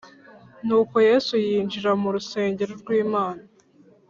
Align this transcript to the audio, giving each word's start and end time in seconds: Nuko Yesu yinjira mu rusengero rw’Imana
Nuko 0.65 0.95
Yesu 1.09 1.33
yinjira 1.45 1.91
mu 2.01 2.09
rusengero 2.15 2.71
rw’Imana 2.81 3.43